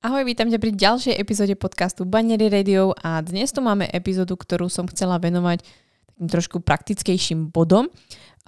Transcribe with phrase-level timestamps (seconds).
[0.00, 4.72] Ahoj, vítam ťa pri ďalšej epizóde podcastu Banery Radio a dnes tu máme epizódu, ktorú
[4.72, 7.84] som chcela venovať takým trošku praktickejším bodom,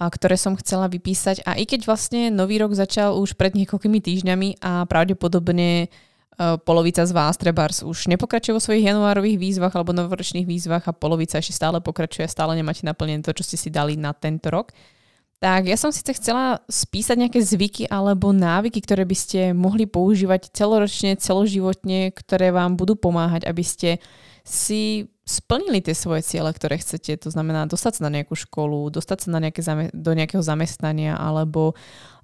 [0.01, 1.45] a ktoré som chcela vypísať.
[1.45, 7.05] A i keď vlastne nový rok začal už pred niekoľkými týždňami a pravdepodobne uh, polovica
[7.05, 11.53] z vás, trebárs, už nepokračuje vo svojich januárových výzvach alebo novoročných výzvach a polovica ešte
[11.53, 14.73] stále pokračuje, stále nemáte naplnené to, čo ste si dali na tento rok,
[15.43, 20.55] tak ja som síce chcela spísať nejaké zvyky alebo návyky, ktoré by ste mohli používať
[20.55, 23.99] celoročne, celoživotne, ktoré vám budú pomáhať, aby ste
[24.47, 27.19] si splnili tie svoje ciele, ktoré chcete.
[27.27, 31.19] To znamená dostať sa na nejakú školu, dostať sa na nejaké zame- do nejakého zamestnania
[31.19, 31.75] alebo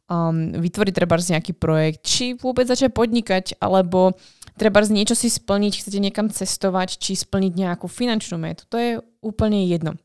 [0.07, 4.15] um, vytvoriť treba nejaký projekt, či vôbec začať podnikať, alebo
[4.55, 8.63] treba niečo si splniť, chcete niekam cestovať, či splniť nejakú finančnú metu.
[8.71, 9.99] To je úplne jedno.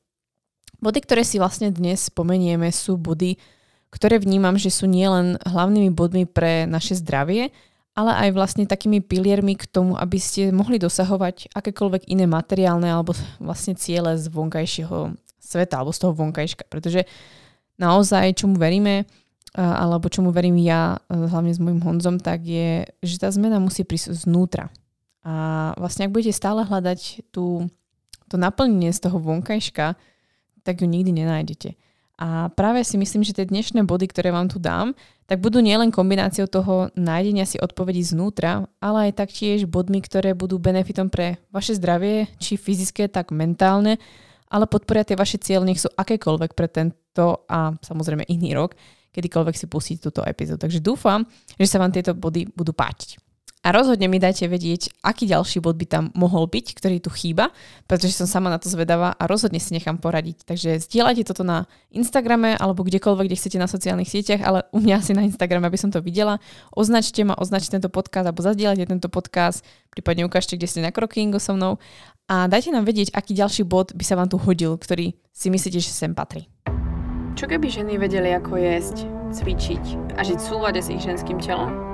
[0.85, 3.41] Body, ktoré si vlastne dnes spomenieme, sú body,
[3.89, 7.57] ktoré vnímam, že sú nielen hlavnými bodmi pre naše zdravie,
[7.97, 13.17] ale aj vlastne takými piliermi k tomu, aby ste mohli dosahovať akékoľvek iné materiálne alebo
[13.41, 16.69] vlastne ciele z vonkajšieho sveta alebo z toho vonkajška.
[16.69, 17.09] Pretože
[17.81, 19.09] naozaj, čomu veríme,
[19.57, 24.13] alebo čomu verím ja, hlavne s môjim Honzom, tak je, že tá zmena musí prísť
[24.27, 24.69] znútra.
[25.25, 27.73] A vlastne ak budete stále hľadať tú,
[28.29, 29.97] to naplnenie z toho vonkajška,
[30.65, 31.77] tak ju nikdy nenájdete.
[32.15, 34.95] A práve si myslím, že tie dnešné body, ktoré vám tu dám,
[35.27, 40.63] tak budú nielen kombináciou toho nájdenia si odpovedí znútra, ale aj taktiež bodmi, ktoré budú
[40.63, 43.99] benefitom pre vaše zdravie, či fyzické, tak mentálne,
[44.47, 48.79] ale podporia tie vaše cieľ, nech sú akékoľvek pre tento a samozrejme iný rok,
[49.11, 50.71] kedykoľvek si pustiť túto epizódu.
[50.71, 51.27] Takže dúfam,
[51.59, 53.24] že sa vám tieto body budú páčiť.
[53.65, 57.49] A rozhodne mi dajte vedieť, aký ďalší bod by tam mohol byť, ktorý tu chýba,
[57.89, 60.45] pretože som sama na to zvedavá a rozhodne si nechám poradiť.
[60.45, 65.01] Takže zdieľajte toto na Instagrame alebo kdekoľvek, kde chcete na sociálnych sieťach, ale u mňa
[65.01, 66.45] asi na Instagrame, aby som to videla.
[66.77, 71.41] Označte ma, označte tento podcast alebo zazdieľajte tento podcast, prípadne ukážte, kde ste na krokingu
[71.41, 71.81] so mnou
[72.29, 75.81] a dajte nám vedieť, aký ďalší bod by sa vám tu hodil, ktorý si myslíte,
[75.81, 76.53] že sem patrí.
[77.33, 81.94] Čo keby ženy vedeli, ako jesť, cvičiť a žiť v súlade s ich ženským telom?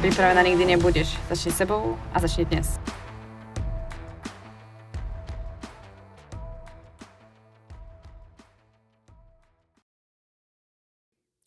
[0.00, 1.12] Pripravená nikdy nebudeš.
[1.28, 2.80] Začni sebou a začni dnes.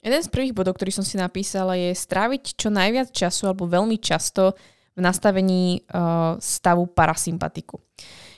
[0.06, 3.98] Jeden z prvých bodov, ktorý som si napísala, je stráviť čo najviac času alebo veľmi
[3.98, 4.54] často
[4.94, 7.82] v nastavení uh, stavu parasympatiku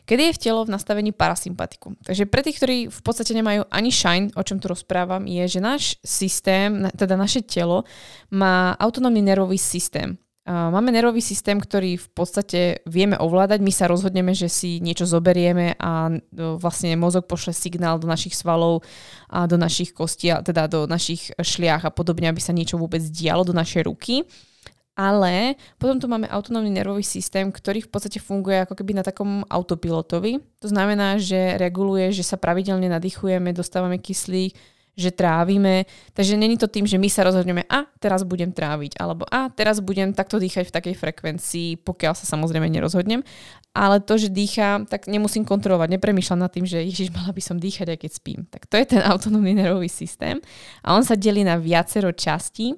[0.06, 1.98] kedy je v telo v nastavení parasympatiku.
[2.06, 5.60] Takže pre tých, ktorí v podstate nemajú ani shine, o čom tu rozprávam, je, že
[5.60, 7.84] náš systém, teda naše telo
[8.30, 10.18] má autonómny nervový systém.
[10.46, 13.66] Máme nervový systém, ktorý v podstate vieme ovládať.
[13.66, 16.14] My sa rozhodneme, že si niečo zoberieme a
[16.62, 18.86] vlastne mozog pošle signál do našich svalov
[19.26, 23.42] a do našich kostí, teda do našich šliach a podobne, aby sa niečo vôbec dialo
[23.42, 24.22] do našej ruky
[24.96, 29.44] ale potom tu máme autonómny nervový systém, ktorý v podstate funguje ako keby na takom
[29.52, 30.40] autopilotovi.
[30.64, 34.56] To znamená, že reguluje, že sa pravidelne nadýchujeme, dostávame kyslík,
[34.96, 35.84] že trávime.
[36.16, 39.84] Takže není to tým, že my sa rozhodneme, a teraz budem tráviť, alebo a teraz
[39.84, 43.20] budem takto dýchať v takej frekvencii, pokiaľ sa samozrejme nerozhodnem.
[43.76, 47.60] Ale to, že dýcham, tak nemusím kontrolovať, nepremýšľam nad tým, že ježiš, mala by som
[47.60, 48.40] dýchať, aj keď spím.
[48.48, 50.40] Tak to je ten autonómny nervový systém.
[50.80, 52.72] A on sa delí na viacero častí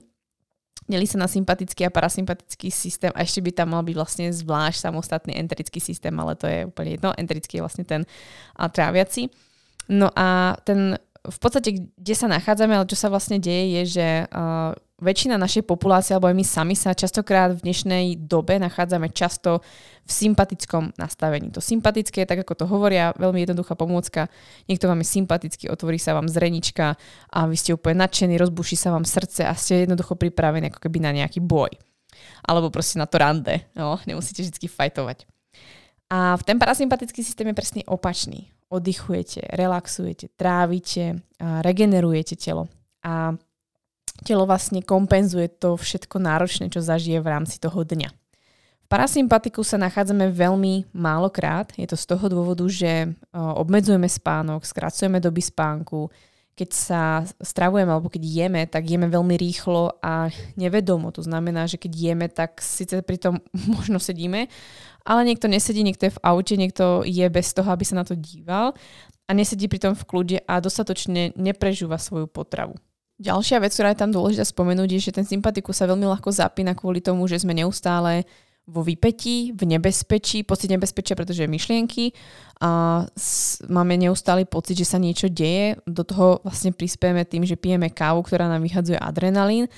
[0.88, 4.88] Delí sa na sympatický a parasympatický systém a ešte by tam mal byť vlastne zvlášť
[4.88, 7.12] samostatný enterický systém, ale to je úplne jedno.
[7.20, 8.08] Enterický je vlastne ten
[8.56, 9.28] a, tráviaci.
[9.92, 10.96] No a ten
[11.28, 15.70] v podstate, kde sa nachádzame, ale čo sa vlastne deje, je, že uh, väčšina našej
[15.70, 19.62] populácie, alebo aj my sami sa častokrát v dnešnej dobe nachádzame často
[20.08, 21.54] v sympatickom nastavení.
[21.54, 24.26] To sympatické, tak ako to hovoria, veľmi jednoduchá pomôcka.
[24.66, 26.98] Niekto vám je sympatický, otvorí sa vám zrenička
[27.30, 30.98] a vy ste úplne nadšení, rozbuší sa vám srdce a ste jednoducho pripravení ako keby
[30.98, 31.70] na nejaký boj.
[32.42, 33.70] Alebo proste na to rande.
[33.78, 35.30] No, nemusíte vždy fajtovať.
[36.10, 38.50] A v ten parasympatický systém je presne opačný.
[38.72, 42.72] Oddychujete, relaxujete, trávite, regenerujete telo.
[43.04, 43.36] A
[44.24, 48.10] telo vlastne kompenzuje to všetko náročné, čo zažije v rámci toho dňa.
[48.10, 51.68] V parasympatiku sa nachádzame veľmi málokrát.
[51.76, 56.08] Je to z toho dôvodu, že obmedzujeme spánok, skracujeme doby spánku,
[56.58, 57.02] keď sa
[57.38, 61.12] stravujeme alebo keď jeme, tak jeme veľmi rýchlo a nevedomo.
[61.14, 63.44] To znamená, že keď jeme, tak síce pri tom
[63.78, 64.48] možno sedíme
[65.08, 68.20] ale niekto nesedí, niekto je v aute, niekto je bez toho, aby sa na to
[68.20, 68.76] díval
[69.24, 72.76] a nesedí pritom v kľude a dostatočne neprežúva svoju potravu.
[73.18, 76.78] Ďalšia vec, ktorá je tam dôležitá spomenúť, je, že ten sympatikus sa veľmi ľahko zapína
[76.78, 78.30] kvôli tomu, že sme neustále
[78.68, 82.12] vo vypetí, v nebezpečí, pocit nebezpečia, pretože myšlienky
[82.60, 85.80] a s, máme neustály pocit, že sa niečo deje.
[85.88, 89.72] Do toho vlastne prispieme tým, že pijeme kávu, ktorá nám vyhadzuje adrenalín.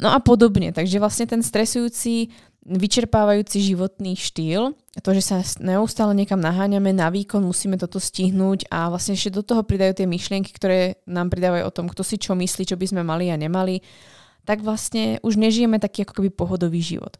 [0.00, 0.72] No a podobne.
[0.72, 2.32] Takže vlastne ten stresujúci,
[2.66, 8.92] vyčerpávajúci životný štýl, to, že sa neustále niekam naháňame na výkon, musíme toto stihnúť a
[8.92, 12.36] vlastne ešte do toho pridajú tie myšlienky, ktoré nám pridávajú o tom, kto si čo
[12.36, 13.80] myslí, čo by sme mali a nemali,
[14.44, 17.16] tak vlastne už nežijeme taký ako keby pohodový život.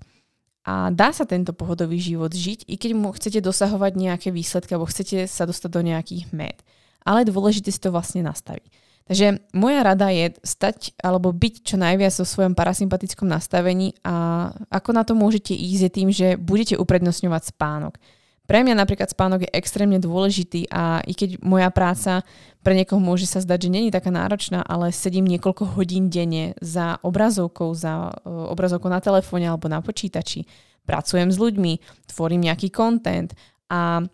[0.69, 4.93] A dá sa tento pohodový život žiť, i keď mu chcete dosahovať nejaké výsledky alebo
[4.93, 6.61] chcete sa dostať do nejakých med.
[7.01, 8.69] Ale je dôležité si to vlastne nastaviť.
[9.11, 14.91] Takže moja rada je stať alebo byť čo najviac so svojom parasympatickom nastavení a ako
[14.95, 17.99] na to môžete ísť je tým, že budete uprednostňovať spánok.
[18.47, 22.23] Pre mňa napríklad spánok je extrémne dôležitý a i keď moja práca
[22.63, 27.03] pre niekoho môže sa zdať, že není taká náročná, ale sedím niekoľko hodín denne za
[27.03, 30.47] obrazovkou, za e, obrazovkou na telefóne alebo na počítači,
[30.87, 33.35] pracujem s ľuďmi, tvorím nejaký content
[33.71, 34.07] a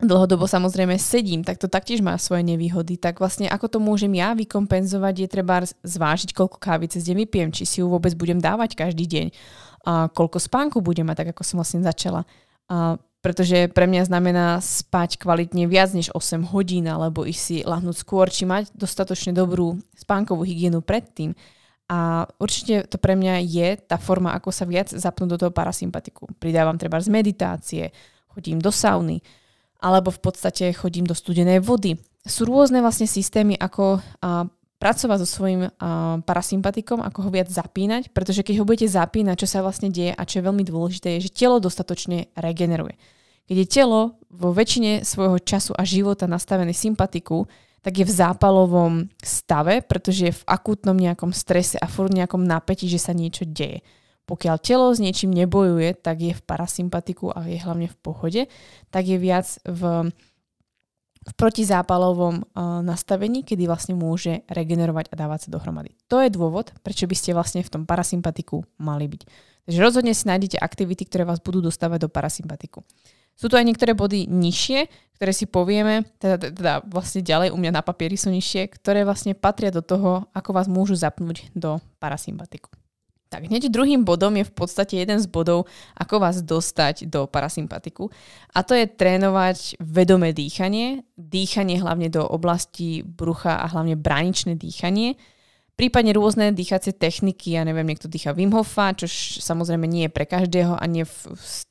[0.00, 3.00] dlhodobo samozrejme sedím, tak to taktiež má svoje nevýhody.
[3.00, 7.50] Tak vlastne ako to môžem ja vykompenzovať, je treba zvážiť, koľko kávy cez deň vypijem,
[7.52, 9.26] či si ju vôbec budem dávať každý deň,
[9.86, 12.26] a koľko spánku budem mať, tak ako som vlastne začala.
[12.66, 17.98] A pretože pre mňa znamená spať kvalitne viac než 8 hodín, alebo ísť si lahnúť
[17.98, 21.34] skôr, či mať dostatočne dobrú spánkovú hygienu predtým.
[21.90, 26.38] A určite to pre mňa je tá forma, ako sa viac zapnúť do toho parasympatiku.
[26.38, 27.90] Pridávam treba z meditácie,
[28.30, 29.18] chodím do sauny,
[29.80, 32.00] alebo v podstate chodím do studenej vody.
[32.26, 35.70] Sú rôzne vlastne systémy, ako a, pracovať so svojím a,
[36.22, 40.22] parasympatikom, ako ho viac zapínať, pretože keď ho budete zapínať, čo sa vlastne deje a
[40.26, 42.98] čo je veľmi dôležité, je, že telo dostatočne regeneruje.
[43.46, 47.46] Keď je telo vo väčšine svojho času a života nastavené sympatiku,
[47.86, 52.90] tak je v zápalovom stave, pretože je v akútnom nejakom strese a furt nejakom napätí,
[52.90, 53.86] že sa niečo deje.
[54.26, 58.42] Pokiaľ telo s niečím nebojuje, tak je v parasympatiku a je hlavne v pohode,
[58.90, 60.10] tak je viac v,
[61.22, 65.94] v protizápalovom uh, nastavení, kedy vlastne môže regenerovať a dávať sa dohromady.
[66.10, 69.22] To je dôvod, prečo by ste vlastne v tom parasympatiku mali byť.
[69.70, 72.82] Takže rozhodne si nájdete aktivity, ktoré vás budú dostávať do parasympatiku.
[73.36, 74.88] Sú tu aj niektoré body nižšie,
[75.20, 79.36] ktoré si povieme, teda, teda vlastne ďalej u mňa na papieri sú nižšie, ktoré vlastne
[79.36, 82.72] patria do toho, ako vás môžu zapnúť do parasympatiku.
[83.26, 85.66] Tak hneď druhým bodom je v podstate jeden z bodov,
[85.98, 88.06] ako vás dostať do parasympatiku.
[88.54, 95.18] A to je trénovať vedomé dýchanie, dýchanie hlavne do oblasti brucha a hlavne bráničné dýchanie
[95.76, 99.04] Prípadne rôzne dýchacie techniky, ja neviem, niekto dýcha Wim Hofa, čo
[99.44, 101.16] samozrejme nie je pre každého a nie v,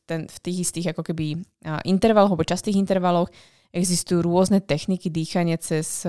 [0.05, 1.41] ten, v tých istých ako keby
[1.89, 3.33] intervaloch alebo častých intervaloch.
[3.73, 6.05] Existujú rôzne techniky dýchania cez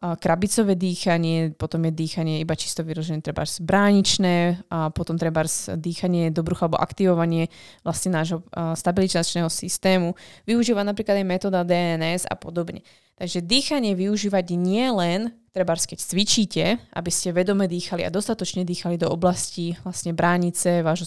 [0.00, 5.44] krabicové dýchanie, potom je dýchanie iba čisto vyrožené treba bráničné, a potom treba
[5.76, 7.52] dýchanie do brucha alebo aktivovanie
[7.84, 10.16] vlastne nášho stabilizačného systému.
[10.48, 12.80] Využíva napríklad aj metóda DNS a podobne.
[13.20, 16.64] Takže dýchanie využívať nie len treba keď cvičíte,
[16.96, 21.04] aby ste vedome dýchali a dostatočne dýchali do oblasti vlastne bránice, vášho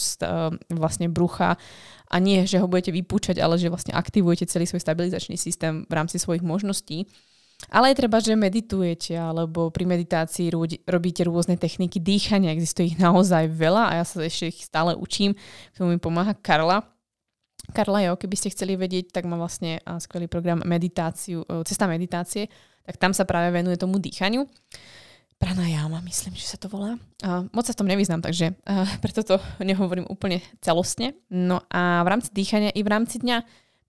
[0.70, 1.58] vlastne brucha
[2.12, 5.94] a nie, že ho budete vypúčať, ale že vlastne aktivujete celý svoj stabilizačný systém v
[5.98, 7.10] rámci svojich možností.
[7.70, 10.52] Ale je treba, že meditujete, alebo pri meditácii
[10.88, 12.52] robíte rôzne techniky dýchania.
[12.52, 15.38] Existuje ich naozaj veľa a ja sa ešte ich stále učím.
[15.72, 16.84] K tomu mi pomáha Karla.
[17.72, 22.52] Karla, jo, keby ste chceli vedieť, tak má vlastne skvelý program meditáciu, cesta meditácie,
[22.84, 24.44] tak tam sa práve venuje tomu dýchaniu.
[25.44, 26.96] Pranayama, myslím, že sa to volá.
[27.20, 31.20] Uh, moc sa v tom nevyznám, takže uh, preto to nehovorím úplne celostne.
[31.28, 33.44] No a v rámci dýchania i v rámci dňa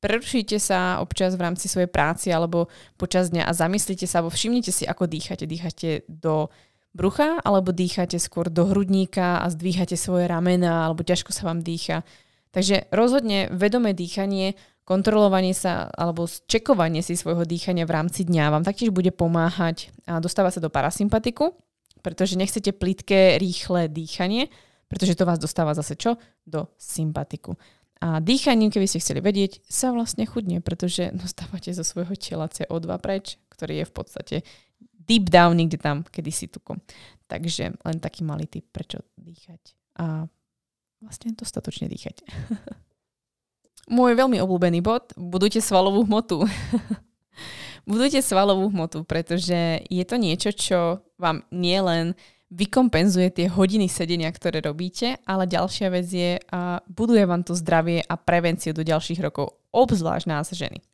[0.04, 2.68] prerušite sa občas v rámci svojej práci alebo
[3.00, 5.48] počas dňa a zamyslite sa, alebo všimnite si, ako dýchate.
[5.48, 6.52] Dýchate do
[6.92, 12.04] brucha alebo dýchate skôr do hrudníka a zdvíhate svoje ramena alebo ťažko sa vám dýcha.
[12.52, 18.64] Takže rozhodne vedomé dýchanie kontrolovanie sa alebo čekovanie si svojho dýchania v rámci dňa vám
[18.68, 21.56] taktiež bude pomáhať a dostávať sa do parasympatiku,
[22.04, 24.52] pretože nechcete plitké, rýchle dýchanie,
[24.86, 26.20] pretože to vás dostáva zase čo?
[26.44, 27.56] Do sympatiku.
[28.04, 32.84] A dýchaním, keby ste chceli vedieť, sa vlastne chudne, pretože dostávate zo svojho tela CO2
[33.00, 34.36] preč, ktorý je v podstate
[35.04, 36.80] deep down niekde tam, kedy si tukom.
[37.28, 39.76] Takže len taký malý tip, prečo dýchať.
[40.00, 40.28] A
[41.00, 42.24] vlastne dostatočne dýchať.
[43.96, 46.44] Môj veľmi obľúbený bod, budujte svalovú hmotu.
[47.90, 52.16] budujte svalovú hmotu, pretože je to niečo, čo vám nielen
[52.52, 58.04] vykompenzuje tie hodiny sedenia, ktoré robíte, ale ďalšia vec je, a buduje vám to zdravie
[58.04, 60.84] a prevenciu do ďalších rokov, obzvlášť nás ženy.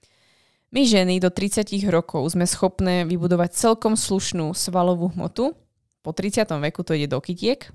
[0.70, 5.58] My ženy do 30 rokov sme schopné vybudovať celkom slušnú svalovú hmotu,
[6.00, 6.46] po 30.
[6.70, 7.68] veku to ide do kytiek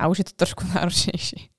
[0.00, 1.52] a už je to trošku náročnejšie.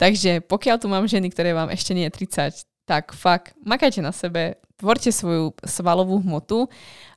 [0.00, 4.10] Takže pokiaľ tu mám ženy, ktoré vám ešte nie je 30, tak fakt, makajte na
[4.10, 6.66] sebe, tvorte svoju svalovú hmotu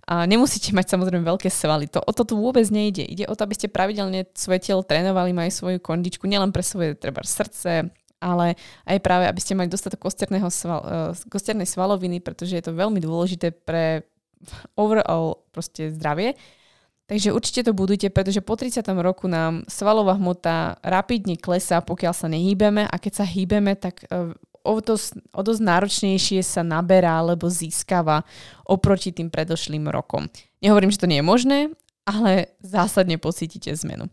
[0.06, 1.90] a nemusíte mať samozrejme veľké svaly.
[1.90, 3.02] To, o to tu vôbec nejde.
[3.02, 6.94] Ide o to, aby ste pravidelne svoje telo trénovali, mali svoju kondičku, nielen pre svoje
[6.94, 7.90] treba srdce,
[8.22, 8.54] ale
[8.86, 13.02] aj práve, aby ste mali dostatok kosterného sval, uh, kosternej svaloviny, pretože je to veľmi
[13.02, 14.06] dôležité pre
[14.78, 16.38] overall proste zdravie.
[17.06, 18.82] Takže určite to budujte, pretože po 30.
[18.98, 24.34] roku nám svalová hmota rapidne klesá, pokiaľ sa nehýbeme a keď sa hýbeme, tak e,
[24.66, 28.26] o dosť, o dosť náročnejšie sa naberá alebo získava
[28.66, 30.26] oproti tým predošlým rokom.
[30.60, 31.60] Nehovorím, že to nie je možné,
[32.04, 34.10] ale zásadne pocítite zmenu.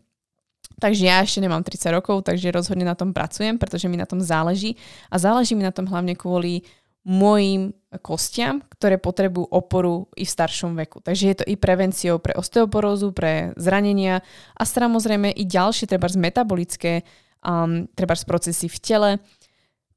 [0.77, 4.21] Takže ja ešte nemám 30 rokov, takže rozhodne na tom pracujem, pretože mi na tom
[4.21, 4.77] záleží.
[5.09, 6.65] A záleží mi na tom hlavne kvôli
[7.03, 11.03] mojim kostiam, ktoré potrebujú oporu i v staršom veku.
[11.03, 14.23] Takže je to i prevenciou pre osteoporózu, pre zranenia
[14.55, 17.03] a samozrejme i ďalšie treba z metabolické
[17.43, 19.09] um, treba z procesy v tele.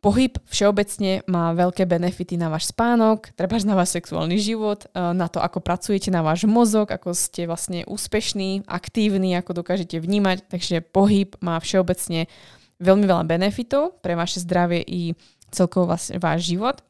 [0.07, 5.27] Pohyb všeobecne má veľké benefity na váš spánok, treba na váš sexuálny život, uh, na
[5.27, 10.47] to, ako pracujete na váš mozog, ako ste vlastne úspešní, aktívni, ako dokážete vnímať.
[10.47, 12.31] Takže pohyb má všeobecne
[12.79, 15.19] veľmi veľa benefitov pre vaše zdravie i
[15.51, 16.87] celkovo váš život.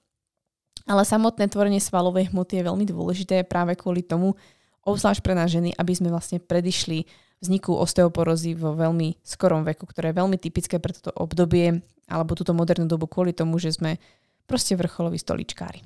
[0.85, 4.37] Ale samotné tvorenie svalovej hmoty je veľmi dôležité práve kvôli tomu,
[4.85, 7.09] obzvlášť pre nás ženy, aby sme vlastne predišli
[7.41, 12.55] vzniku osteoporózy vo veľmi skorom veku, ktoré je veľmi typické pre toto obdobie alebo túto
[12.55, 13.99] modernú dobu kvôli tomu, že sme
[14.47, 15.83] proste vrcholoví stoličkári.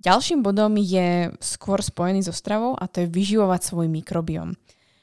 [0.00, 4.56] Ďalším bodom je skôr spojený so stravou a to je vyživovať svoj mikrobiom.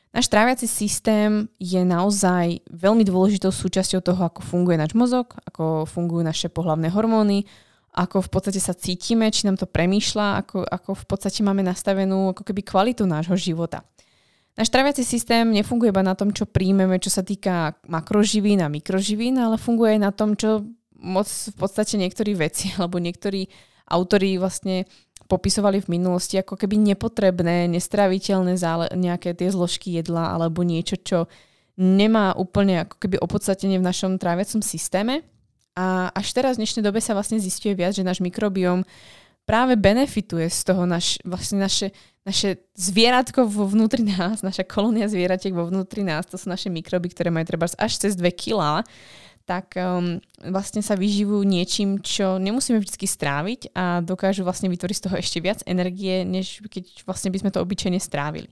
[0.10, 6.26] Náš tráviaci systém je naozaj veľmi dôležitou súčasťou toho, ako funguje náš mozog, ako fungujú
[6.26, 7.46] naše pohlavné hormóny,
[7.94, 12.34] ako v podstate sa cítime, či nám to premýšľa, ako, ako v podstate máme nastavenú
[12.34, 13.86] ako keby kvalitu nášho života.
[14.58, 19.38] Náš traviaci systém nefunguje iba na tom, čo príjmeme, čo sa týka makroživín a mikroživín,
[19.38, 20.66] ale funguje aj na tom, čo
[20.98, 23.46] moc v podstate niektorí veci alebo niektorí
[23.88, 24.90] autori vlastne
[25.28, 31.30] popisovali v minulosti ako keby nepotrebné, nestraviteľné zále, nejaké tie zložky jedla alebo niečo, čo
[31.78, 35.22] nemá úplne ako keby opodstatenie v našom tráviacom systéme.
[35.78, 38.82] A až teraz v dnešnej dobe sa vlastne zistuje viac, že náš mikrobióm
[39.46, 41.94] práve benefituje z toho naš, vlastne naše,
[42.28, 47.08] naše zvieratko vo vnútri nás, naša kolónia zvieratiek vo vnútri nás, to sú naše mikroby,
[47.16, 48.84] ktoré majú treba až cez 2 kg,
[49.48, 55.04] tak um, vlastne sa vyživujú niečím, čo nemusíme vždy stráviť a dokážu vlastne vytvoriť z
[55.08, 58.52] toho ešte viac energie, než keď vlastne by sme to obyčajne strávili.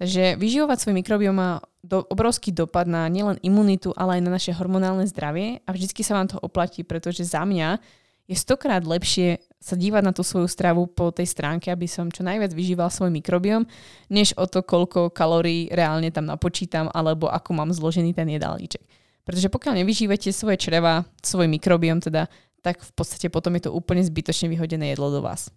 [0.00, 4.56] Takže vyživovať svoj mikrobiom má do, obrovský dopad na nielen imunitu, ale aj na naše
[4.56, 7.76] hormonálne zdravie a vždycky sa vám to oplatí, pretože za mňa
[8.24, 12.24] je stokrát lepšie sa dívať na tú svoju stravu po tej stránke, aby som čo
[12.24, 13.68] najviac vyžíval svoj mikrobiom,
[14.08, 18.80] než o to, koľko kalórií reálne tam napočítam, alebo ako mám zložený ten jedálniček.
[19.22, 22.32] Pretože pokiaľ nevyžívate svoje čreva, svoj mikrobiom teda,
[22.64, 25.52] tak v podstate potom je to úplne zbytočne vyhodené jedlo do vás.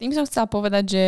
[0.00, 1.04] Tým som chcela povedať, že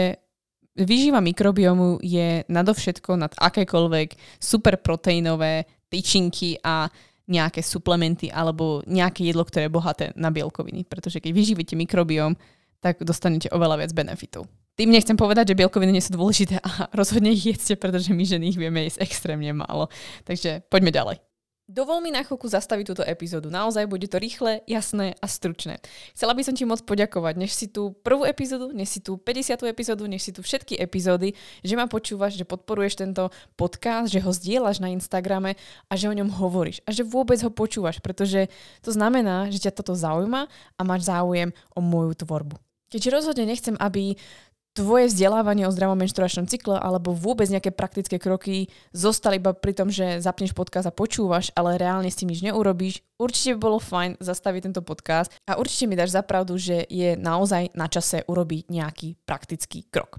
[0.74, 6.90] Výživa mikrobiomu je nadovšetko nad akékoľvek superproteínové tyčinky a
[7.25, 10.85] nejaké suplementy alebo nejaké jedlo, ktoré je bohaté na bielkoviny.
[10.85, 12.37] Pretože keď vyživíte mikrobiom,
[12.85, 14.45] tak dostanete oveľa viac benefitov.
[14.75, 18.52] Tým nechcem povedať, že bielkoviny nie sú dôležité a rozhodne ich jedzte, pretože my ženy
[18.52, 19.88] ich vieme jesť extrémne málo.
[20.28, 21.16] Takže poďme ďalej.
[21.64, 23.49] Dovol mi na chvíľku zastaviť túto epizódu.
[23.49, 25.80] Naozaj bude to rýchle, jasné a stručné.
[26.12, 29.64] Chcela by som ti moc poďakovať, než si tú prvú epizódu, než si tú 50.
[29.64, 31.33] epizódu, než si tu všetky epizódy,
[31.64, 35.56] že ma počúvaš, že podporuješ tento podcast, že ho zdieľaš na Instagrame
[35.88, 38.52] a že o ňom hovoríš a že vôbec ho počúvaš, pretože
[38.85, 40.44] to znamená, že ťa toto zaujíma
[40.76, 42.61] a máš záujem o moju tvorbu.
[42.92, 44.21] Keďže rozhodne nechcem, aby
[44.75, 49.88] tvoje vzdelávanie o zdravom menštruačnom cykle alebo vôbec nejaké praktické kroky zostali iba pri tom,
[49.88, 54.19] že zapneš podcast a počúvaš, ale reálne s tým nič neurobíš, určite by bolo fajn
[54.19, 59.09] zastaviť tento podcast a určite mi dáš zapravdu, že je naozaj na čase urobiť nejaký
[59.23, 60.19] praktický krok.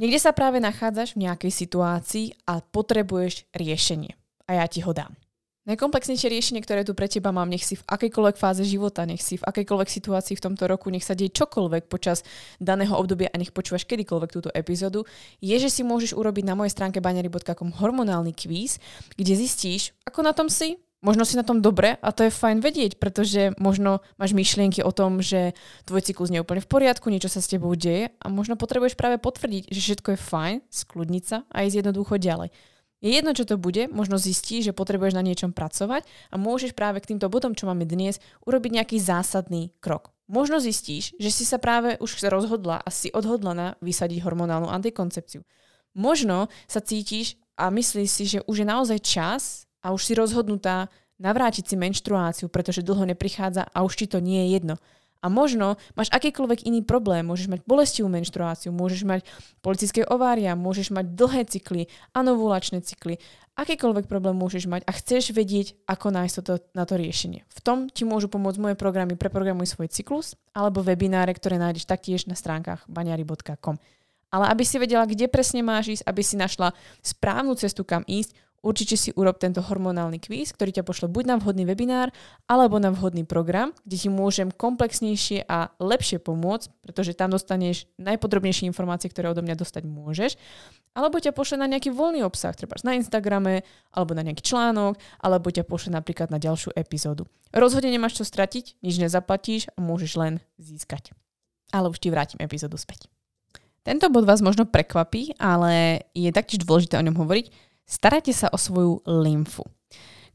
[0.00, 4.16] Niekde sa práve nachádzaš v nejakej situácii a potrebuješ riešenie
[4.48, 5.12] a ja ti ho dám.
[5.68, 9.36] Najkomplexnejšie riešenie, ktoré tu pre teba mám, nech si v akejkoľvek fáze života, nech si
[9.36, 12.24] v akejkoľvek situácii v tomto roku, nech sa deje čokoľvek počas
[12.56, 15.04] daného obdobia a nech počúvaš kedykoľvek túto epizódu,
[15.44, 18.80] je, že si môžeš urobiť na mojej stránke banery.com hormonálny kvíz,
[19.20, 22.58] kde zistíš, ako na tom si, Možno si na tom dobre a to je fajn
[22.58, 25.54] vedieť, pretože možno máš myšlienky o tom, že
[25.86, 28.98] tvoj cyklus nie je úplne v poriadku, niečo sa s tebou deje a možno potrebuješ
[28.98, 32.50] práve potvrdiť, že všetko je fajn, skľudniť sa a ísť jednoducho ďalej.
[32.98, 36.98] Je jedno, čo to bude, možno zistí, že potrebuješ na niečom pracovať a môžeš práve
[36.98, 40.10] k týmto bodom, čo máme dnes, urobiť nejaký zásadný krok.
[40.26, 45.46] Možno zistíš, že si sa práve už rozhodla a si odhodlaná vysadiť hormonálnu antikoncepciu.
[45.94, 49.42] Možno sa cítiš a myslíš si, že už je naozaj čas
[49.80, 54.46] a už si rozhodnutá navrátiť si menštruáciu, pretože dlho neprichádza a už ti to nie
[54.46, 54.74] je jedno.
[55.18, 59.20] A možno máš akýkoľvek iný problém, môžeš mať bolestivú menštruáciu, môžeš mať
[59.58, 63.18] politické ovária, môžeš mať dlhé cykly, anovulačné cykly,
[63.58, 67.42] akýkoľvek problém môžeš mať a chceš vedieť, ako nájsť to, na to riešenie.
[67.50, 72.30] V tom ti môžu pomôcť moje programy Preprogramuj svoj cyklus alebo webináre, ktoré nájdeš taktiež
[72.30, 73.82] na stránkach baňary.com.
[74.28, 78.36] Ale aby si vedela, kde presne máš ísť, aby si našla správnu cestu, kam ísť,
[78.62, 82.10] určite si urob tento hormonálny kvíz, ktorý ťa pošle buď na vhodný webinár,
[82.50, 88.66] alebo na vhodný program, kde ti môžem komplexnejšie a lepšie pomôcť, pretože tam dostaneš najpodrobnejšie
[88.66, 90.34] informácie, ktoré odo mňa dostať môžeš,
[90.98, 93.62] alebo ťa pošle na nejaký voľný obsah, treba na Instagrame,
[93.94, 97.30] alebo na nejaký článok, alebo ťa pošle napríklad na ďalšiu epizódu.
[97.54, 101.14] Rozhodne nemáš čo stratiť, nič nezaplatíš a môžeš len získať.
[101.70, 103.06] Ale už ti vrátim epizódu späť.
[103.88, 108.60] Tento bod vás možno prekvapí, ale je taktiež dôležité o ňom hovoriť, Starajte sa o
[108.60, 109.64] svoju lymfu.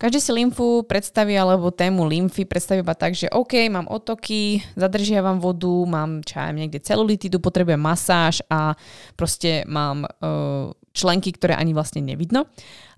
[0.01, 5.37] Každý si lymfu predstaví, alebo tému lymfy predstaví iba tak, že OK, mám otoky, zadržiavam
[5.37, 8.73] vodu, mám čo niekde celulitidu, potrebujem masáž a
[9.13, 12.49] proste mám uh, členky, ktoré ani vlastne nevidno.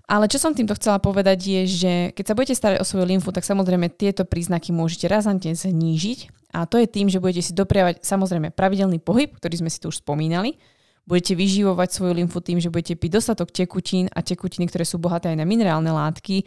[0.06, 3.34] Ale čo som týmto chcela povedať je, že keď sa budete starať o svoju lymfu,
[3.34, 8.06] tak samozrejme tieto príznaky môžete razantne znížiť a to je tým, že budete si dopriavať
[8.06, 10.62] samozrejme pravidelný pohyb, ktorý sme si tu už spomínali,
[11.06, 15.30] Budete vyživovať svoju lymfu tým, že budete piť dostatok tekutín a tekutiny, ktoré sú bohaté
[15.30, 16.42] aj na minerálne látky.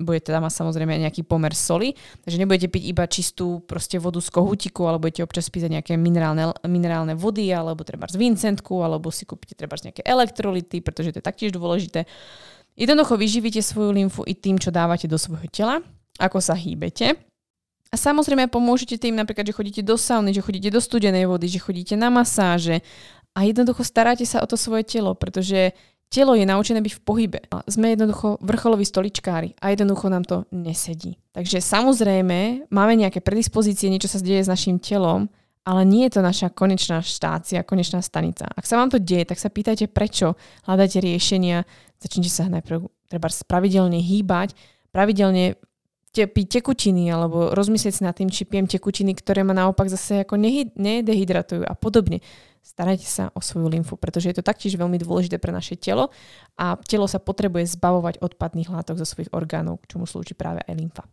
[0.00, 1.92] Budete tam mať samozrejme nejaký pomer soli,
[2.24, 6.48] takže nebudete piť iba čistú proste vodu z kohútiku, ale budete občas piť nejaké minerálne,
[6.64, 11.28] minerálne vody, alebo treba z Vincentku, alebo si kúpite treba nejaké elektrolity, pretože to je
[11.28, 12.08] taktiež dôležité.
[12.80, 15.84] Jednoducho vyživíte svoju lymfu i tým, čo dávate do svojho tela,
[16.16, 17.20] ako sa hýbete.
[17.90, 21.58] A samozrejme pomôžete tým napríklad, že chodíte do sauny, že chodíte do studenej vody, že
[21.58, 22.86] chodíte na masáže
[23.34, 25.72] a jednoducho staráte sa o to svoje telo, pretože
[26.10, 27.40] telo je naučené byť v pohybe.
[27.70, 31.16] Sme jednoducho vrcholoví stoličkári a jednoducho nám to nesedí.
[31.30, 35.30] Takže samozrejme máme nejaké predispozície, niečo sa deje s našim telom,
[35.62, 38.50] ale nie je to naša konečná štácia, konečná stanica.
[38.50, 40.34] Ak sa vám to deje, tak sa pýtajte prečo,
[40.66, 41.62] hľadajte riešenia,
[42.02, 44.58] začnite sa najprv treba pravidelne hýbať,
[44.90, 45.58] pravidelne
[46.10, 50.34] piť tekutiny alebo rozmyslieť si nad tým, či pijem tekutiny, ktoré ma naopak zase ako
[50.42, 52.18] nehy, nedehydratujú a podobne.
[52.60, 56.12] Starajte sa o svoju lymfu, pretože je to taktiež veľmi dôležité pre naše telo
[56.60, 60.74] a telo sa potrebuje zbavovať odpadných látok zo svojich orgánov, k čomu slúži práve aj
[60.76, 61.04] lymfa.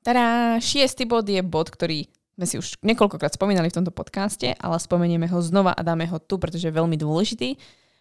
[0.00, 4.76] Teda šiestý bod je bod, ktorý sme si už niekoľkokrát spomínali v tomto podcaste, ale
[4.76, 7.56] spomenieme ho znova a dáme ho tu, pretože je veľmi dôležitý.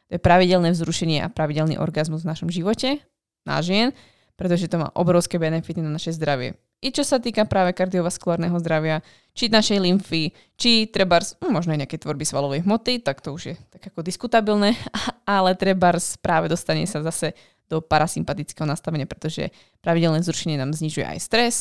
[0.08, 3.00] To je pravidelné vzrušenie a pravidelný orgazmus v našom živote,
[3.48, 3.96] na žien
[4.36, 6.60] pretože to má obrovské benefity na naše zdravie.
[6.86, 9.02] I čo sa týka práve kardiovaskulárneho zdravia,
[9.34, 13.43] či našej lymfy, či treba hm, možno aj nejaké tvorby svalovej hmoty, tak to už
[13.50, 14.78] je tak ako diskutabilné,
[15.26, 17.34] ale treba práve dostane sa zase
[17.65, 19.50] do parasympatického nastavenia, pretože
[19.82, 21.56] pravidelné zrušenie nám znižuje aj stres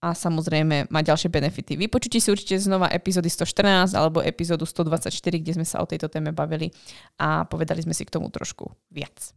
[0.00, 1.74] a samozrejme má ďalšie benefity.
[1.76, 5.10] Vypočujte si určite znova epizódy 114 alebo epizódu 124,
[5.42, 6.70] kde sme sa o tejto téme bavili
[7.18, 9.34] a povedali sme si k tomu trošku viac.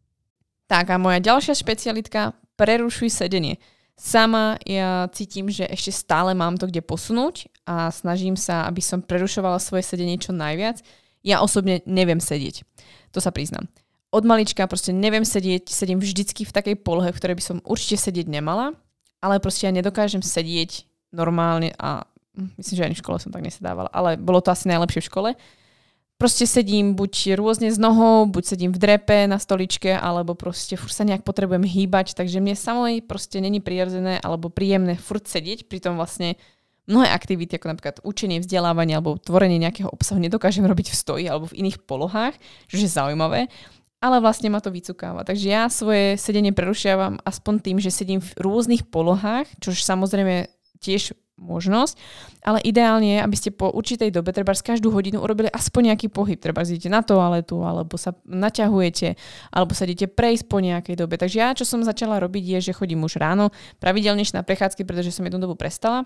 [0.69, 3.59] Tak a moja ďalšia špecialitka, prerušuj sedenie.
[3.93, 9.05] Sama ja cítim, že ešte stále mám to kde posunúť a snažím sa, aby som
[9.05, 10.81] prerušovala svoje sedenie čo najviac.
[11.21, 12.65] Ja osobne neviem sedieť.
[13.13, 13.69] To sa priznám.
[14.13, 17.97] Od malička proste neviem sedieť, sedím vždycky v takej polohe, v ktorej by som určite
[17.97, 18.73] sedieť nemala,
[19.21, 22.05] ale proste ja nedokážem sedieť normálne a
[22.37, 25.09] hm, myslím, že ani v škole som tak nesedávala, ale bolo to asi najlepšie v
[25.09, 25.29] škole
[26.17, 30.93] proste sedím buď rôzne z nohou, buď sedím v drepe na stoličke, alebo proste furt
[30.93, 35.99] sa nejak potrebujem hýbať, takže mne samej proste není prirodzené alebo príjemné furt sedieť, pritom
[35.99, 36.39] vlastne
[36.87, 41.47] mnohé aktivity, ako napríklad učenie, vzdelávanie alebo tvorenie nejakého obsahu nedokážem robiť v stoji alebo
[41.47, 42.35] v iných polohách,
[42.67, 43.47] čo je zaujímavé,
[44.03, 45.23] ale vlastne ma to vycukáva.
[45.23, 50.51] Takže ja svoje sedenie prerušiavam aspoň tým, že sedím v rôznych polohách, čo samozrejme
[50.83, 51.97] tiež možnosť,
[52.45, 56.37] ale ideálne je, aby ste po určitej dobe, treba každú hodinu urobili aspoň nejaký pohyb,
[56.37, 59.17] treba idete na toaletu, alebo sa naťahujete,
[59.49, 61.17] alebo sa idete prejsť po nejakej dobe.
[61.17, 63.49] Takže ja, čo som začala robiť, je, že chodím už ráno
[63.81, 66.05] pravidelnejšie na prechádzky, pretože som jednu dobu prestala.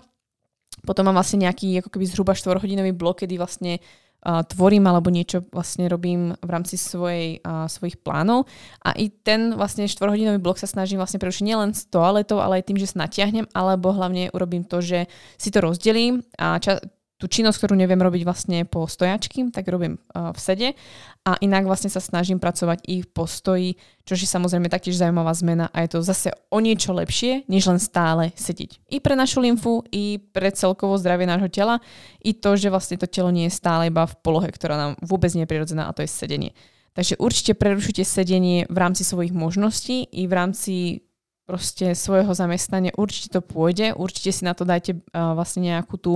[0.84, 3.82] Potom mám vlastne nejaký ako keby zhruba 4-hodinový blok, kedy vlastne
[4.22, 8.50] tvorím alebo niečo vlastne robím v rámci svojej, uh, svojich plánov.
[8.82, 12.66] A i ten vlastne 4-hodinový blok sa snažím vlastne prerušiť nielen z toaletou, ale aj
[12.66, 15.06] tým, že sa natiahnem, alebo hlavne urobím to, že
[15.38, 16.82] si to rozdelím a ča-
[17.18, 20.68] tú činnosť, ktorú neviem robiť vlastne po stojačky, tak robím uh, v sede
[21.26, 23.68] a inak vlastne sa snažím pracovať i v postoji,
[24.06, 27.82] čo je samozrejme taktiež zaujímavá zmena a je to zase o niečo lepšie, než len
[27.82, 28.78] stále sedieť.
[28.94, 31.82] I pre našu lymfu, i pre celkovo zdravie nášho tela,
[32.22, 35.34] i to, že vlastne to telo nie je stále iba v polohe, ktorá nám vôbec
[35.34, 36.54] nie je prirodzená a to je sedenie.
[36.94, 40.74] Takže určite prerušite sedenie v rámci svojich možností i v rámci
[41.48, 42.92] proste svojho zamestnania.
[42.92, 46.12] Určite to pôjde, určite si na to dajte uh, vlastne nejakú tú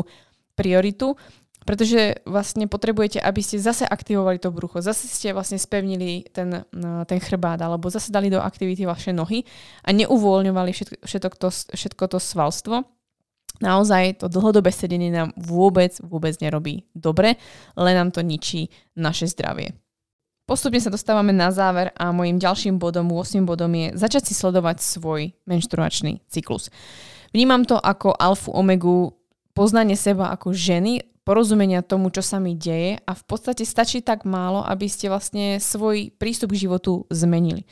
[0.55, 1.17] prioritu,
[1.63, 7.07] pretože vlastne potrebujete, aby ste zase aktivovali to brucho, zase ste vlastne spevnili ten, no,
[7.07, 9.47] ten chrbát, alebo zase dali do aktivity vaše nohy
[9.87, 12.77] a neuvoľňovali všetko, všetko, to, všetko to svalstvo.
[13.63, 17.39] Naozaj to dlhodobé sedenie nám vôbec, vôbec nerobí dobre,
[17.79, 19.79] len nám to ničí naše zdravie.
[20.43, 24.83] Postupne sa dostávame na záver a môjim ďalším bodom, 8 bodom je začať si sledovať
[24.83, 26.75] svoj menštruačný cyklus.
[27.31, 29.15] Vnímam to ako alfu omegu
[29.53, 34.27] poznanie seba ako ženy, porozumenia tomu, čo sa mi deje a v podstate stačí tak
[34.27, 37.63] málo, aby ste vlastne svoj prístup k životu zmenili.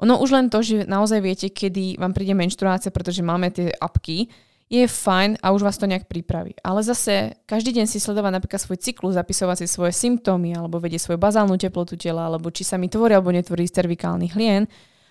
[0.00, 4.32] Ono už len to, že naozaj viete, kedy vám príde menštruácia, pretože máme tie apky,
[4.70, 6.54] je fajn a už vás to nejak pripraví.
[6.62, 11.10] Ale zase každý deň si sledovať napríklad svoj cyklus, zapisovať si svoje symptómy alebo vedieť
[11.10, 14.70] svoju bazálnu teplotu tela, alebo či sa mi tvorí alebo netvorí cervikálny hlien,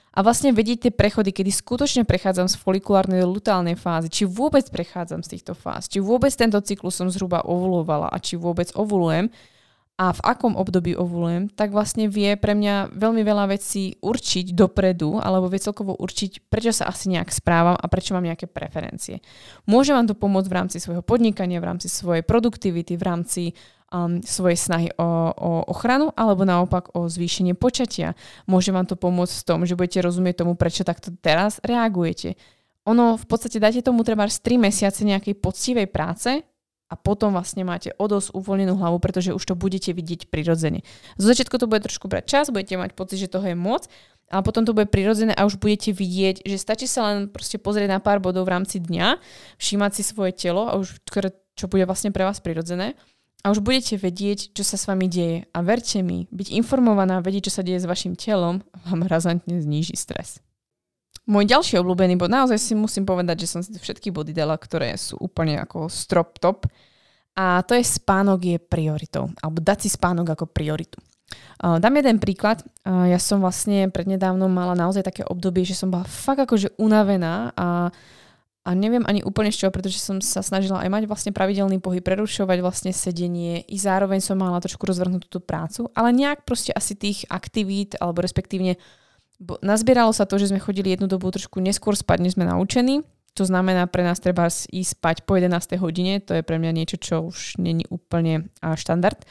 [0.09, 4.65] a vlastne vedieť tie prechody, kedy skutočne prechádzam z folikulárnej do lutálnej fázy, či vôbec
[4.67, 9.29] prechádzam z týchto fáz, či vôbec tento cyklus som zhruba ovulovala a či vôbec ovulujem
[9.99, 15.19] a v akom období ovulujem, tak vlastne vie pre mňa veľmi veľa vecí určiť dopredu,
[15.19, 19.19] alebo vie celkovo určiť, prečo sa asi nejak správam a prečo mám nejaké preferencie.
[19.67, 23.41] Môže vám to pomôcť v rámci svojho podnikania, v rámci svojej produktivity, v rámci
[23.89, 28.13] um, svojej snahy o, o ochranu alebo naopak o zvýšenie počatia.
[28.45, 32.37] Môže vám to pomôcť v tom, že budete rozumieť tomu, prečo takto teraz reagujete.
[32.87, 36.41] Ono v podstate dáte tomu treba 3 mesiace nejakej poctivej práce
[36.89, 40.81] a potom vlastne máte o dosť uvoľnenú hlavu, pretože už to budete vidieť prirodzene.
[41.21, 43.85] Zo začiatku to bude trošku brať čas, budete mať pocit, že toho je moc,
[44.33, 47.93] ale potom to bude prirodzené a už budete vidieť, že stačí sa len proste pozrieť
[47.93, 49.21] na pár bodov v rámci dňa,
[49.61, 50.97] všímať si svoje telo a už
[51.53, 52.97] čo bude vlastne pre vás prirodzené
[53.39, 55.47] a už budete vedieť, čo sa s vami deje.
[55.55, 59.63] A verte mi, byť informovaná a vedieť, čo sa deje s vašim telom, vám razantne
[59.63, 60.43] zníži stres.
[61.29, 64.91] Môj ďalší obľúbený bod, naozaj si musím povedať, že som si všetky body dala, ktoré
[64.97, 66.67] sú úplne ako strop top.
[67.37, 69.31] A to je spánok je prioritou.
[69.39, 70.99] Alebo dať si spánok ako prioritu.
[71.61, 72.65] Dám jeden príklad.
[72.83, 77.93] Ja som vlastne prednedávno mala naozaj také obdobie, že som bola fakt akože unavená a
[77.93, 78.18] uh,
[78.69, 82.05] a neviem ani úplne z čoho, pretože som sa snažila aj mať vlastne pravidelný pohyb,
[82.05, 86.93] prerušovať vlastne sedenie i zároveň som mala trošku rozvrhnúť túto prácu, ale nejak proste asi
[86.93, 88.77] tých aktivít, alebo respektívne
[89.39, 93.07] bo nazbieralo sa to, že sme chodili jednu dobu trošku neskôr spať, než sme naučení.
[93.39, 95.79] To znamená pre nás treba ísť spať po 11.
[95.79, 99.23] hodine, to je pre mňa niečo, čo už není úplne štandard.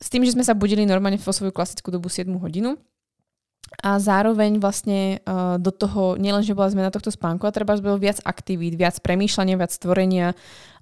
[0.00, 2.80] S tým, že sme sa budili normálne vo svoju klasickú dobu 7 hodinu,
[3.82, 7.98] a zároveň vlastne uh, do toho, nielen, že bola zmena tohto spánku, a treba bolo
[7.98, 10.32] viac aktivít, viac premýšľania, viac stvorenia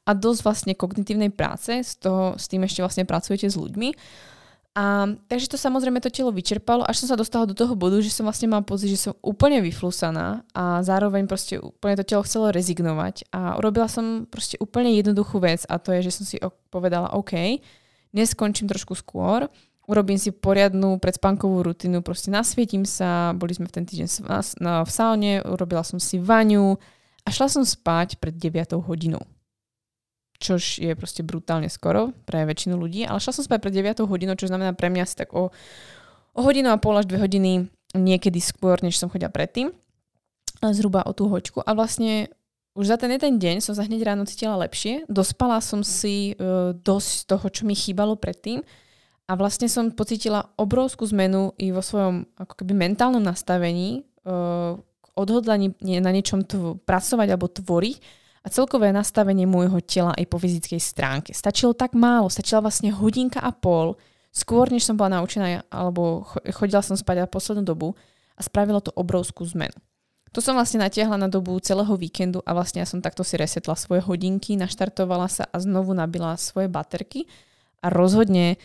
[0.02, 3.94] a dosť vlastne kognitívnej práce, z toho, s tým ešte vlastne pracujete s ľuďmi.
[4.72, 8.08] A, takže to samozrejme to telo vyčerpalo, až som sa dostala do toho bodu, že
[8.08, 12.48] som vlastne mala pocit, že som úplne vyflusaná a zároveň proste úplne to telo chcelo
[12.48, 16.40] rezignovať a urobila som proste úplne jednoduchú vec a to je, že som si
[16.72, 17.60] povedala, OK,
[18.16, 19.52] dnes skončím trošku skôr,
[19.86, 24.08] urobím si poriadnu predspánkovú rutinu, proste nasvietím sa, boli sme v ten týždeň
[24.86, 26.78] v saune, urobila som si vaňu
[27.26, 29.22] a šla som spať pred 9 hodinou.
[30.42, 34.34] Čož je proste brutálne skoro pre väčšinu ľudí, ale šla som spať pred 9 hodinou,
[34.34, 35.54] čo znamená pre mňa asi tak o,
[36.34, 39.70] o hodinu a pol až 2 hodiny niekedy skôr, než som chodila predtým.
[40.62, 41.58] Zhruba o tú hoďku.
[41.62, 42.30] A vlastne
[42.78, 45.04] už za ten jeden deň som sa hneď ráno cítila lepšie.
[45.10, 48.62] Dospala som si uh, dosť toho, čo mi chýbalo predtým
[49.30, 54.74] a vlastne som pocítila obrovskú zmenu i vo svojom ako keby mentálnom nastavení, uh,
[55.14, 57.96] odhodlaní na niečom tvo- pracovať alebo tvoriť
[58.42, 61.30] a celkové nastavenie môjho tela aj po fyzickej stránke.
[61.30, 63.94] Stačilo tak málo, stačila vlastne hodinka a pol,
[64.34, 67.94] skôr než som bola naučená, alebo chodila som spať na poslednú dobu
[68.34, 69.76] a spravilo to obrovskú zmenu.
[70.32, 73.76] To som vlastne natiahla na dobu celého víkendu a vlastne ja som takto si resetla
[73.76, 77.28] svoje hodinky, naštartovala sa a znovu nabila svoje baterky
[77.84, 78.60] a rozhodne uh,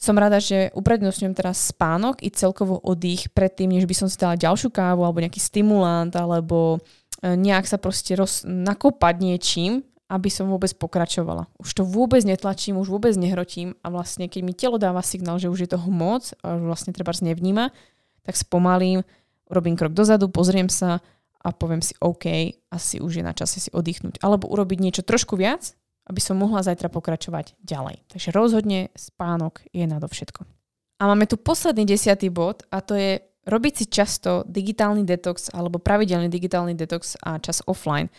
[0.00, 4.40] som rada, že uprednostňujem teraz spánok i celkovo oddych predtým, než by som si dala
[4.40, 6.80] ďalšiu kávu alebo nejaký stimulant alebo
[7.20, 11.46] e, nejak sa proste roz, nakopať niečím, aby som vôbec pokračovala.
[11.60, 15.52] Už to vôbec netlačím, už vôbec nehrotím a vlastne keď mi telo dáva signál, že
[15.52, 17.68] už je toho moc a vlastne treba nevníma,
[18.24, 19.04] tak spomalím,
[19.52, 21.04] robím krok dozadu, pozriem sa
[21.44, 24.20] a poviem si OK, asi už je na čase si oddychnúť.
[24.24, 25.76] Alebo urobiť niečo trošku viac,
[26.10, 28.02] aby som mohla zajtra pokračovať ďalej.
[28.10, 30.42] Takže rozhodne spánok je nadovšetko.
[31.00, 35.80] A máme tu posledný desiatý bod a to je robiť si často digitálny detox alebo
[35.80, 38.12] pravidelný digitálny detox a čas offline.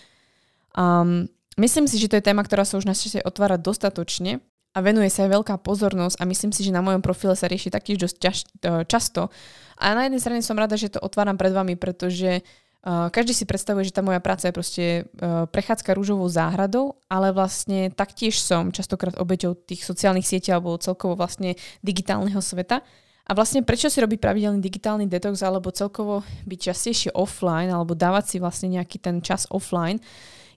[0.74, 1.30] Um,
[1.62, 2.96] myslím si, že to je téma, ktorá sa už na
[3.28, 7.36] otvára dostatočne a venuje sa aj veľká pozornosť a myslím si, že na mojom profile
[7.36, 9.28] sa rieši taktiež dosť ťaž, e, často.
[9.76, 12.42] A na jednej strane som rada, že to otváram pred vami, pretože
[12.84, 14.86] každý si predstavuje, že tá moja práca je proste
[15.22, 21.14] uh, prechádzka rúžovou záhradou, ale vlastne taktiež som častokrát obeťou tých sociálnych sietí alebo celkovo
[21.14, 21.54] vlastne
[21.86, 22.82] digitálneho sveta.
[23.30, 28.34] A vlastne prečo si robiť pravidelný digitálny detox alebo celkovo byť častejšie offline alebo dávať
[28.34, 30.02] si vlastne nejaký ten čas offline,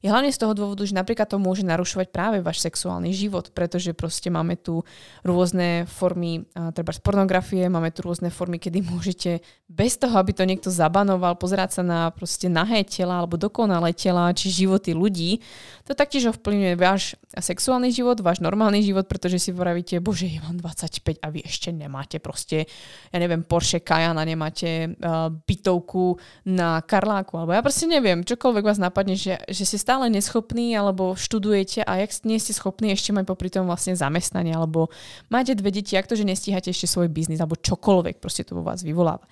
[0.04, 3.96] je hlavne z toho dôvodu, že napríklad to môže narušovať práve váš sexuálny život, pretože
[3.96, 4.84] proste máme tu
[5.24, 6.44] rôzne formy
[6.76, 11.40] treba z pornografie, máme tu rôzne formy, kedy môžete bez toho, aby to niekto zabanoval,
[11.40, 15.40] pozerať sa na proste nahé tela alebo dokonalé tela, či životy ľudí.
[15.88, 20.60] To taktiež ovplyvňuje váš sexuálny život, váš normálny život, pretože si vravíte, bože, ja mám
[20.60, 22.68] 25 a vy ešte nemáte proste,
[23.08, 28.76] ja neviem, Porsche Cayenne, nemáte uh, bytovku na Karláku, alebo ja proste neviem, čokoľvek vás
[28.76, 33.14] napadne, že, že ste stále stále neschopní alebo študujete a jak nie ste schopní ešte
[33.14, 34.90] mať popri tom vlastne zamestnanie alebo
[35.30, 38.66] máte dve deti, ak to, že nestíhate ešte svoj biznis alebo čokoľvek proste to vo
[38.66, 39.22] vás vyvoláva.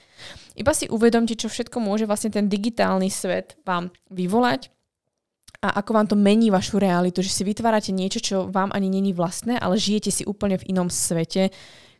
[0.55, 4.71] Iba si uvedomte, čo všetko môže vlastne ten digitálny svet vám vyvolať
[5.67, 9.11] a ako vám to mení vašu realitu, že si vytvárate niečo, čo vám ani není
[9.11, 11.51] vlastné, ale žijete si úplne v inom svete,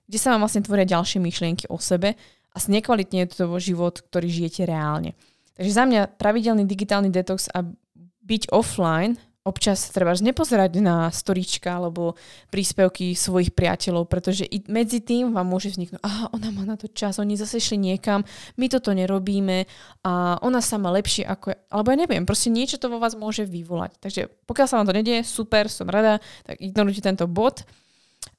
[0.07, 2.15] kde sa vám vlastne tvoria ďalšie myšlienky o sebe
[2.55, 5.19] a znekvalitne je to život, ktorý žijete reálne.
[5.59, 7.67] Takže za mňa pravidelný digitálny detox a
[8.23, 12.15] byť offline, občas treba nepozerať na storička alebo
[12.55, 16.87] príspevky svojich priateľov, pretože i medzi tým vám môže vzniknúť, aha, ona má na to
[16.87, 18.23] čas, oni zase šli niekam,
[18.55, 19.67] my toto nerobíme
[20.07, 23.43] a ona sa má lepšie ako, alebo ja neviem, proste niečo to vo vás môže
[23.43, 23.99] vyvolať.
[23.99, 27.67] Takže pokiaľ sa vám to nedieje, super, som rada, tak ignorujte tento bod,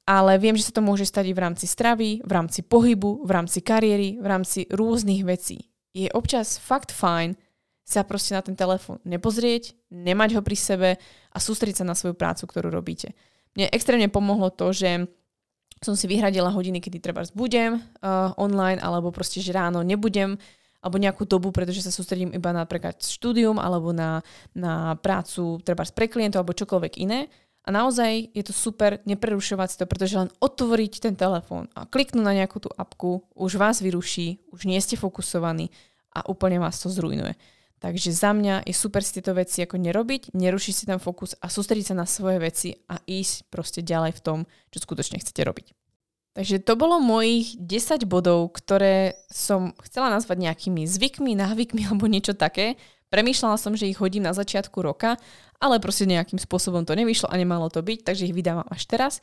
[0.08, 3.60] ale viem, že sa to môže stať v rámci stravy, v rámci pohybu, v rámci
[3.60, 5.68] kariéry, v rámci rôznych vecí.
[5.92, 7.36] Je občas fakt fajn
[7.84, 10.90] sa proste na ten telefón nepozrieť, nemať ho pri sebe
[11.32, 13.12] a sústrediť sa na svoju prácu, ktorú robíte.
[13.54, 15.06] Mne extrémne pomohlo to, že
[15.84, 20.40] som si vyhradila hodiny, kedy treba budem uh, online, alebo proste, že ráno nebudem,
[20.80, 24.24] alebo nejakú dobu, pretože sa sústredím iba na napríklad štúdium, alebo na,
[24.56, 27.28] na prácu treba pre klientov, alebo čokoľvek iné.
[27.64, 32.24] A naozaj je to super neprerušovať si to, pretože len otvoriť ten telefón a kliknúť
[32.24, 35.72] na nejakú tú apku, už vás vyruší, už nie ste fokusovaní
[36.12, 37.40] a úplne vás to zrujnuje.
[37.84, 41.52] Takže za mňa je super si tieto veci ako nerobiť, nerušiť si ten fokus a
[41.52, 44.40] sústrediť sa na svoje veci a ísť proste ďalej v tom,
[44.72, 45.76] čo skutočne chcete robiť.
[46.34, 52.32] Takže to bolo mojich 10 bodov, ktoré som chcela nazvať nejakými zvykmi, návykmi alebo niečo
[52.32, 52.80] také.
[53.12, 55.20] Premýšľala som, že ich hodím na začiatku roka,
[55.60, 59.20] ale proste nejakým spôsobom to nevyšlo a nemalo to byť, takže ich vydávam až teraz.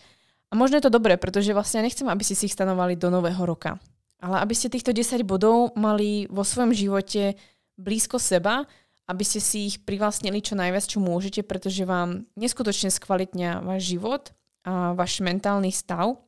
[0.52, 3.08] A možno je to dobré, pretože vlastne ja nechcem, aby ste si ich stanovali do
[3.08, 3.80] nového roka.
[4.20, 7.40] Ale aby ste týchto 10 bodov mali vo svojom živote
[7.80, 8.68] blízko seba,
[9.10, 14.30] aby ste si ich privlastnili čo najviac, čo môžete, pretože vám neskutočne skvalitňa váš život
[14.62, 16.20] a váš mentálny stav,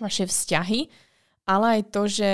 [0.00, 0.88] vaše vzťahy,
[1.44, 2.30] ale aj to, že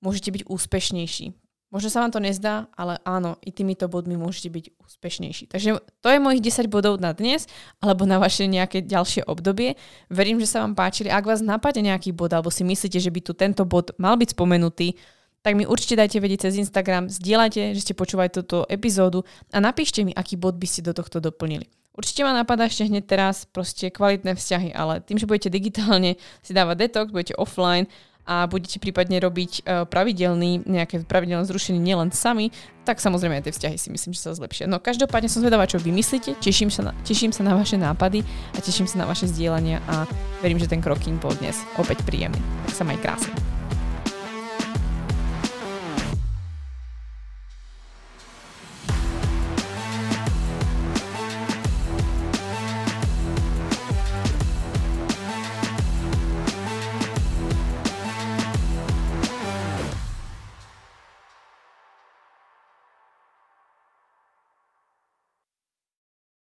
[0.00, 1.26] môžete byť úspešnejší.
[1.68, 5.52] Možno sa vám to nezdá, ale áno, i týmito bodmi môžete byť úspešnejší.
[5.52, 7.44] Takže to je mojich 10 bodov na dnes,
[7.84, 9.76] alebo na vaše nejaké ďalšie obdobie.
[10.08, 11.12] Verím, že sa vám páčili.
[11.12, 14.32] Ak vás napadne nejaký bod, alebo si myslíte, že by tu tento bod mal byť
[14.32, 14.96] spomenutý,
[15.42, 19.22] tak mi určite dajte vedieť cez Instagram, zdieľajte, že ste počúvali túto epizódu
[19.54, 21.70] a napíšte mi, aký bod by ste do tohto doplnili.
[21.98, 26.14] Určite ma napadá ešte hneď teraz proste kvalitné vzťahy, ale tým, že budete digitálne
[26.46, 27.90] si dávať detox, budete offline
[28.28, 32.52] a budete prípadne robiť uh, pravidelný, nejaké pravidelné zrušenie nielen sami,
[32.84, 34.68] tak samozrejme aj tie vzťahy si myslím, že sa zlepšia.
[34.68, 38.20] No každopádne som zvedavá, čo vy myslíte, teším sa, na, teším sa na vaše nápady
[38.52, 40.04] a teším sa na vaše zdieľania a
[40.44, 42.38] verím, že ten krokin bol dnes opäť príjemný.
[42.68, 43.57] Tak sa maj krásne.